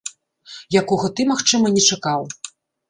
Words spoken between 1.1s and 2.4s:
ты, магчыма, не чакаў.